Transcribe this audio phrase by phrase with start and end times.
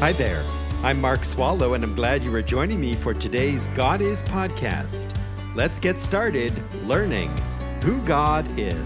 [0.00, 0.42] Hi there.
[0.82, 5.14] I'm Mark Swallow, and I'm glad you are joining me for today's God Is podcast.
[5.54, 6.54] Let's get started
[6.86, 7.28] learning
[7.84, 8.82] who God is.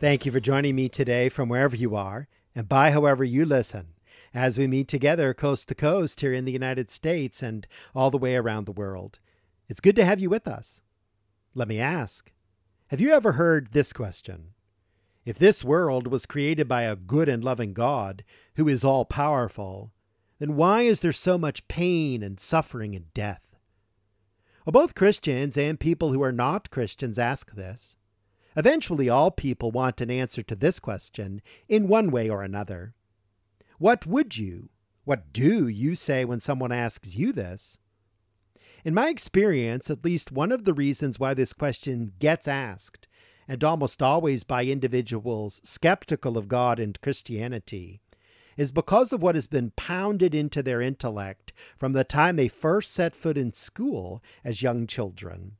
[0.00, 2.26] Thank you for joining me today from wherever you are
[2.56, 3.94] and by however you listen
[4.34, 8.18] as we meet together coast to coast here in the United States and all the
[8.18, 9.20] way around the world.
[9.68, 10.82] It's good to have you with us.
[11.54, 12.32] Let me ask
[12.88, 14.54] Have you ever heard this question?
[15.24, 18.24] If this world was created by a good and loving God
[18.56, 19.92] who is all powerful,
[20.38, 23.56] then why is there so much pain and suffering and death?
[24.64, 27.96] Well, both Christians and people who are not Christians ask this.
[28.56, 32.94] Eventually, all people want an answer to this question in one way or another.
[33.78, 34.70] What would you,
[35.04, 37.78] what do you say when someone asks you this?
[38.84, 43.06] In my experience, at least one of the reasons why this question gets asked,
[43.50, 48.00] and almost always by individuals skeptical of God and Christianity,
[48.56, 52.92] is because of what has been pounded into their intellect from the time they first
[52.92, 55.56] set foot in school as young children.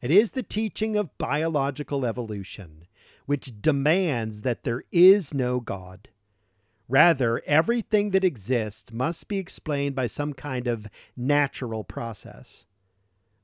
[0.00, 2.86] It is the teaching of biological evolution,
[3.26, 6.08] which demands that there is no God
[6.92, 12.66] Rather, everything that exists must be explained by some kind of natural process.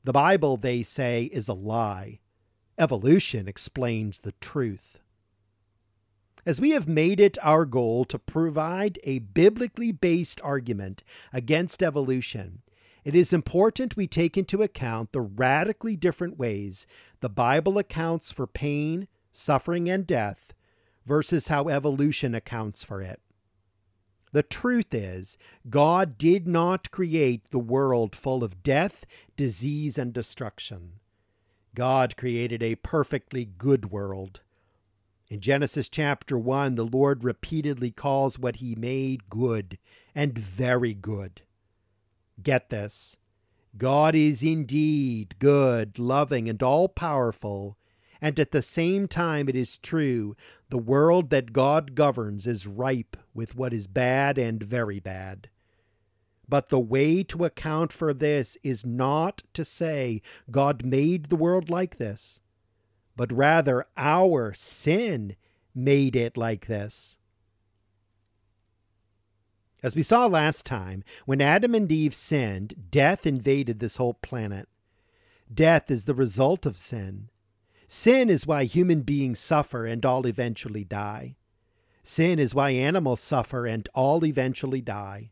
[0.05, 2.21] The Bible, they say, is a lie.
[2.79, 5.01] Evolution explains the truth.
[6.47, 12.63] As we have made it our goal to provide a biblically based argument against evolution,
[13.05, 16.87] it is important we take into account the radically different ways
[17.21, 20.55] the Bible accounts for pain, suffering, and death
[21.05, 23.21] versus how evolution accounts for it.
[24.31, 25.37] The truth is,
[25.69, 29.05] God did not create the world full of death,
[29.37, 31.01] disease, and destruction.
[31.79, 34.41] God created a perfectly good world.
[35.29, 39.79] In Genesis chapter 1, the Lord repeatedly calls what he made good
[40.13, 41.43] and very good.
[42.43, 43.17] Get this
[43.77, 47.79] God is indeed good, loving, and all powerful,
[48.21, 50.35] and at the same time, it is true,
[50.71, 55.49] the world that God governs is ripe with what is bad and very bad.
[56.49, 61.69] But the way to account for this is not to say God made the world
[61.69, 62.41] like this,
[63.17, 65.37] but rather our sin
[65.75, 67.19] made it like this.
[69.83, 74.69] As we saw last time, when Adam and Eve sinned, death invaded this whole planet.
[75.53, 77.29] Death is the result of sin.
[77.87, 81.37] Sin is why human beings suffer and all eventually die.
[82.03, 85.31] Sin is why animals suffer and all eventually die.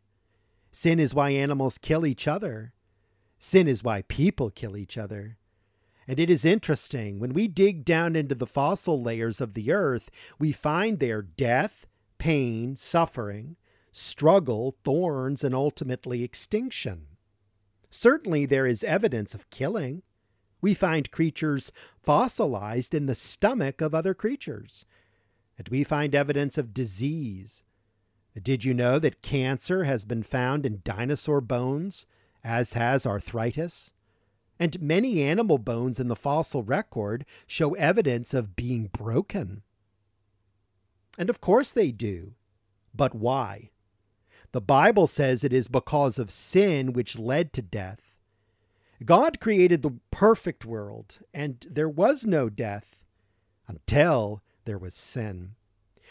[0.77, 2.71] Sin is why animals kill each other.
[3.39, 5.39] Sin is why people kill each other.
[6.07, 10.11] And it is interesting, when we dig down into the fossil layers of the earth,
[10.37, 11.87] we find there death,
[12.19, 13.55] pain, suffering,
[13.91, 17.07] struggle, thorns, and ultimately extinction.
[17.89, 20.03] Certainly there is evidence of killing.
[20.61, 21.71] We find creatures
[22.03, 24.85] fossilized in the stomach of other creatures.
[25.57, 27.63] And we find evidence of disease.
[28.43, 32.05] Did you know that cancer has been found in dinosaur bones,
[32.43, 33.93] as has arthritis?
[34.59, 39.63] And many animal bones in the fossil record show evidence of being broken.
[41.17, 42.33] And of course they do.
[42.93, 43.71] But why?
[44.51, 48.13] The Bible says it is because of sin which led to death.
[49.05, 53.03] God created the perfect world, and there was no death
[53.67, 55.55] until there was sin.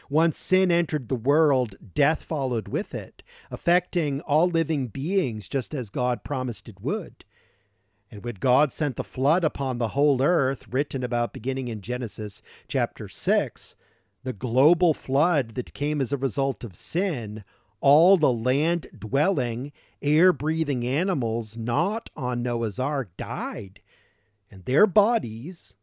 [0.09, 5.91] Once sin entered the world, death followed with it, affecting all living beings just as
[5.91, 7.25] God promised it would.
[8.11, 12.41] And when God sent the flood upon the whole earth, written about beginning in Genesis
[12.69, 13.75] chapter 6,
[14.23, 17.45] the global flood that came as a result of sin
[17.81, 19.73] all the land dwelling,
[20.03, 23.81] air breathing animals not on Noah's Ark died,
[24.51, 25.75] and their bodies,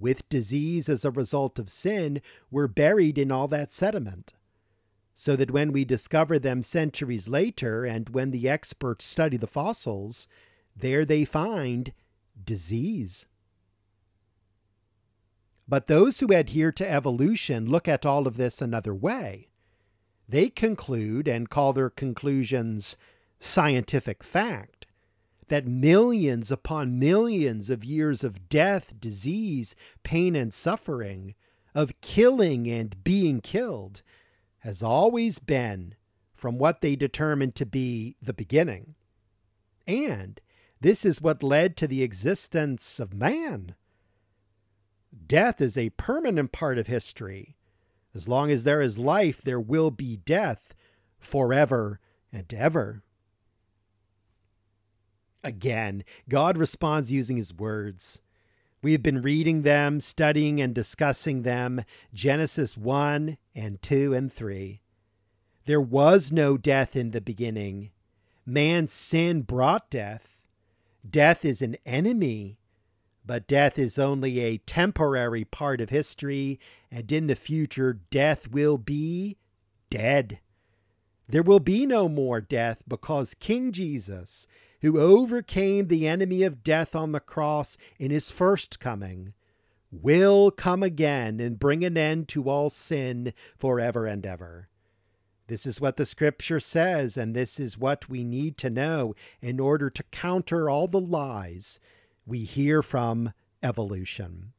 [0.00, 4.32] with disease as a result of sin, were buried in all that sediment.
[5.14, 10.26] So that when we discover them centuries later, and when the experts study the fossils,
[10.74, 11.92] there they find
[12.42, 13.26] disease.
[15.68, 19.48] But those who adhere to evolution look at all of this another way.
[20.28, 22.96] They conclude and call their conclusions
[23.38, 24.79] scientific fact
[25.50, 29.74] that millions upon millions of years of death, disease,
[30.04, 31.34] pain, and suffering,
[31.74, 34.02] of killing and being killed,
[34.60, 35.96] has always been
[36.32, 38.94] from what they determined to be the beginning.
[39.88, 40.40] And
[40.80, 43.74] this is what led to the existence of man.
[45.26, 47.56] Death is a permanent part of history
[48.14, 50.74] As long as there is life, there will be death
[51.18, 52.00] forever
[52.32, 53.02] and ever.
[55.42, 58.20] Again, God responds using his words.
[58.82, 61.82] We have been reading them, studying and discussing them,
[62.14, 64.80] Genesis 1 and 2 and 3.
[65.66, 67.90] There was no death in the beginning.
[68.46, 70.40] Man's sin brought death.
[71.08, 72.58] Death is an enemy,
[73.24, 76.58] but death is only a temporary part of history,
[76.90, 79.36] and in the future, death will be
[79.90, 80.40] dead.
[81.28, 84.48] There will be no more death because King Jesus
[84.82, 89.34] who overcame the enemy of death on the cross in his first coming,
[89.90, 94.68] will come again and bring an end to all sin forever and ever.
[95.48, 99.58] This is what the scripture says, and this is what we need to know in
[99.58, 101.80] order to counter all the lies
[102.24, 103.32] we hear from
[103.62, 104.52] evolution.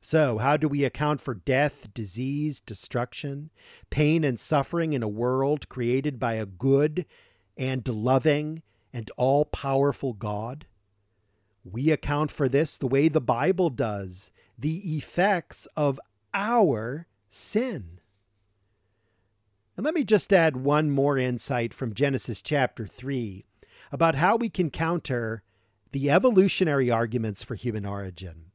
[0.00, 3.50] So, how do we account for death, disease, destruction,
[3.90, 7.04] pain, and suffering in a world created by a good
[7.58, 8.62] and loving
[8.92, 10.66] and all powerful God?
[11.64, 16.00] We account for this the way the Bible does the effects of
[16.34, 18.00] our sin.
[19.76, 23.44] And let me just add one more insight from Genesis chapter 3
[23.92, 25.44] about how we can counter
[25.92, 28.46] the evolutionary arguments for human origin.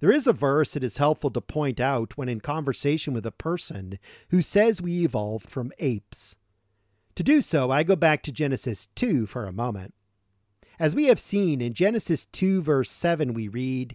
[0.00, 3.32] There is a verse that is helpful to point out when in conversation with a
[3.32, 6.36] person who says we evolved from apes.
[7.16, 9.94] To do so, I go back to Genesis 2 for a moment.
[10.78, 13.94] As we have seen in Genesis 2, verse 7, we read,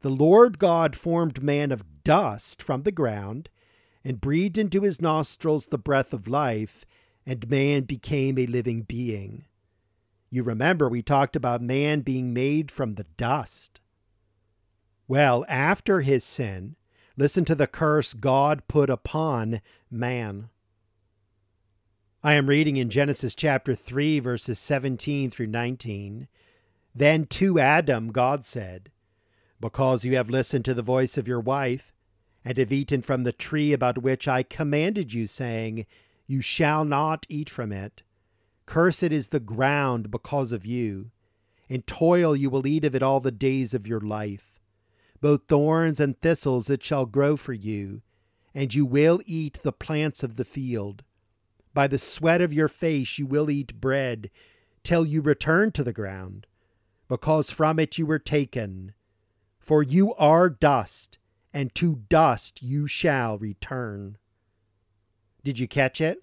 [0.00, 3.48] The Lord God formed man of dust from the ground
[4.04, 6.86] and breathed into his nostrils the breath of life,
[7.26, 9.46] and man became a living being.
[10.30, 13.80] You remember we talked about man being made from the dust.
[15.08, 16.76] Well, after his sin,
[17.16, 20.50] listen to the curse God put upon man.
[22.22, 26.28] I am reading in Genesis chapter 3, verses 17 through 19.
[26.94, 28.90] Then to Adam God said,
[29.58, 31.94] Because you have listened to the voice of your wife,
[32.44, 35.86] and have eaten from the tree about which I commanded you, saying,
[36.26, 38.02] You shall not eat from it.
[38.66, 41.12] Cursed is the ground because of you.
[41.70, 44.60] In toil you will eat of it all the days of your life.
[45.22, 48.02] Both thorns and thistles it shall grow for you,
[48.54, 51.02] and you will eat the plants of the field.
[51.72, 54.30] By the sweat of your face you will eat bread
[54.82, 56.46] till you return to the ground,
[57.08, 58.92] because from it you were taken.
[59.58, 61.18] For you are dust,
[61.52, 64.16] and to dust you shall return.
[65.44, 66.22] Did you catch it?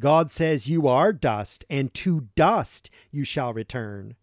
[0.00, 4.16] God says you are dust, and to dust you shall return.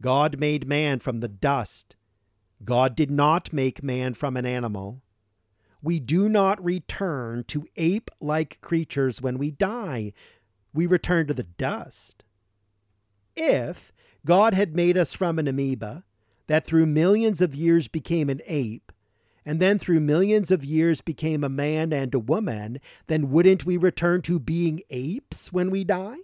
[0.00, 1.96] God made man from the dust.
[2.64, 5.02] God did not make man from an animal
[5.82, 10.12] we do not return to ape like creatures when we die.
[10.72, 12.24] We return to the dust.
[13.36, 13.92] If
[14.24, 16.04] God had made us from an amoeba
[16.46, 18.92] that through millions of years became an ape,
[19.44, 23.76] and then through millions of years became a man and a woman, then wouldn't we
[23.76, 26.18] return to being apes when we die?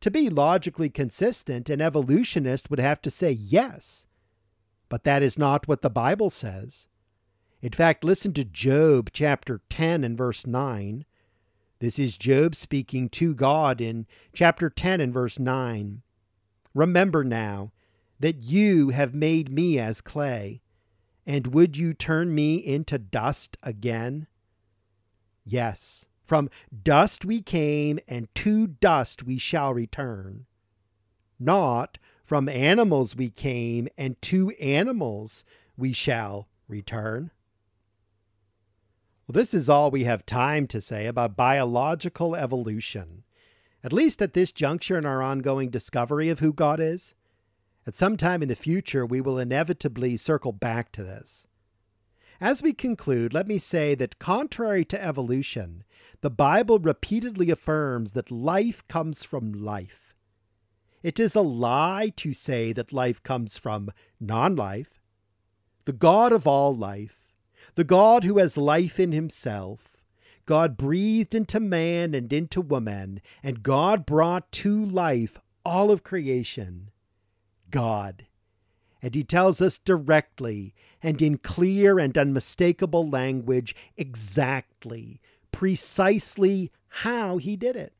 [0.00, 4.06] To be logically consistent, an evolutionist would have to say yes.
[4.88, 6.88] But that is not what the Bible says.
[7.62, 11.04] In fact, listen to Job chapter 10 and verse 9.
[11.78, 16.02] This is Job speaking to God in chapter 10 and verse 9.
[16.74, 17.70] Remember now
[18.18, 20.60] that you have made me as clay,
[21.24, 24.26] and would you turn me into dust again?
[25.44, 26.50] Yes, from
[26.82, 30.46] dust we came, and to dust we shall return.
[31.38, 35.44] Not from animals we came, and to animals
[35.76, 37.30] we shall return.
[39.26, 43.22] Well, this is all we have time to say about biological evolution,
[43.84, 47.14] at least at this juncture in our ongoing discovery of who God is.
[47.86, 51.46] At some time in the future, we will inevitably circle back to this.
[52.40, 55.84] As we conclude, let me say that contrary to evolution,
[56.20, 60.14] the Bible repeatedly affirms that life comes from life.
[61.04, 65.00] It is a lie to say that life comes from non life.
[65.84, 67.21] The God of all life,
[67.74, 69.96] the God who has life in himself.
[70.44, 76.90] God breathed into man and into woman, and God brought to life all of creation.
[77.70, 78.26] God.
[79.00, 87.56] And he tells us directly and in clear and unmistakable language exactly, precisely how he
[87.56, 87.94] did it.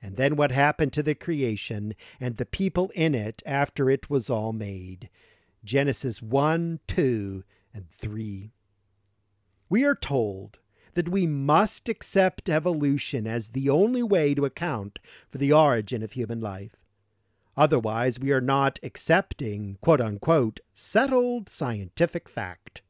[0.00, 4.30] And then what happened to the creation and the people in it after it was
[4.30, 5.08] all made.
[5.64, 7.42] Genesis 1, 2,
[7.74, 8.52] and 3.
[9.68, 10.58] We are told
[10.94, 14.98] that we must accept evolution as the only way to account
[15.28, 16.76] for the origin of human life.
[17.56, 22.82] Otherwise, we are not accepting, quote unquote, settled scientific fact.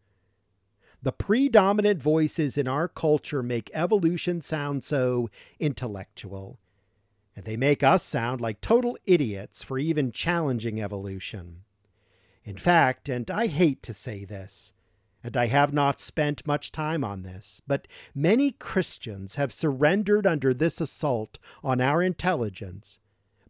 [1.03, 5.31] The predominant voices in our culture make evolution sound so
[5.61, 6.59] intellectual,
[7.37, 11.63] and they make us sound like total idiots for even challenging evolution.
[12.45, 14.73] In fact, and I hate to say this,
[15.23, 20.55] and I have not spent much time on this, but many Christians have surrendered under
[20.55, 23.01] this assault on our intelligence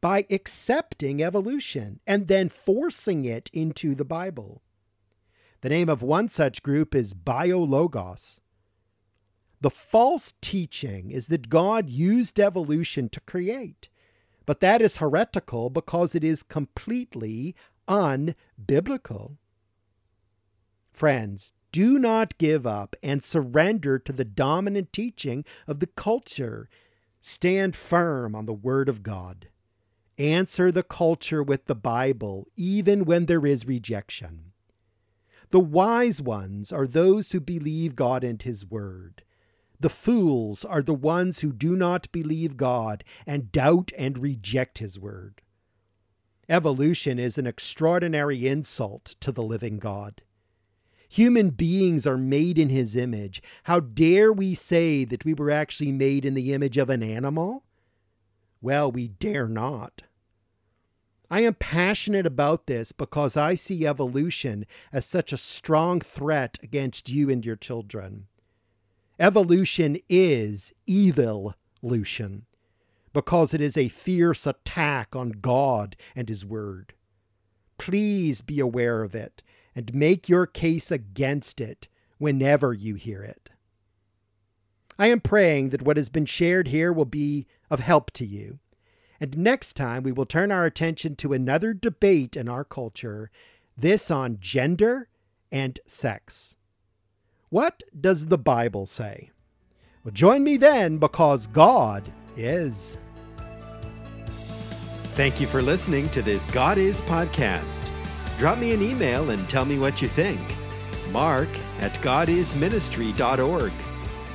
[0.01, 4.63] by accepting evolution and then forcing it into the Bible.
[5.61, 8.41] The name of one such group is Biologos.
[9.61, 13.89] The false teaching is that God used evolution to create,
[14.47, 17.57] but that is heretical because it is completely
[17.89, 19.37] unbiblical.
[20.93, 26.69] Friends, do not give up and surrender to the dominant teaching of the culture.
[27.21, 29.49] Stand firm on the Word of God.
[30.19, 34.53] Answer the culture with the Bible, even when there is rejection.
[35.51, 39.23] The wise ones are those who believe God and His Word.
[39.81, 44.99] The fools are the ones who do not believe God and doubt and reject His
[44.99, 45.41] Word.
[46.49, 50.23] Evolution is an extraordinary insult to the living God.
[51.09, 53.43] Human beings are made in His image.
[53.65, 57.65] How dare we say that we were actually made in the image of an animal?
[58.61, 60.03] Well, we dare not.
[61.31, 67.11] I am passionate about this because I see evolution as such a strong threat against
[67.11, 68.27] you and your children.
[69.19, 72.47] Evolution is evil evolution
[73.12, 76.95] because it is a fierce attack on God and His Word.
[77.79, 79.43] Please be aware of it
[79.78, 81.87] and make your case against it
[82.18, 83.50] whenever you hear it.
[84.99, 88.58] I am praying that what has been shared here will be of help to you
[89.20, 93.30] and next time, we will turn our attention to another debate in our culture,
[93.76, 95.08] this on gender
[95.50, 96.56] and sex.
[97.49, 99.30] What does the Bible say?
[100.04, 102.04] Well, join me then because God
[102.37, 102.97] is.
[105.14, 107.85] Thank you for listening to this God Is podcast.
[108.38, 110.40] Drop me an email and tell me what you think.
[111.11, 111.49] Mark
[111.80, 113.73] at godisministry.org.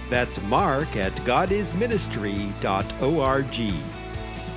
[0.09, 3.73] That's mark at godisministry.org.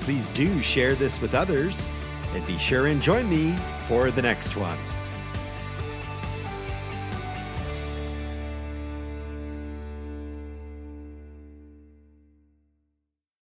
[0.00, 1.86] Please do share this with others
[2.34, 3.54] and be sure and join me
[3.86, 4.78] for the next one.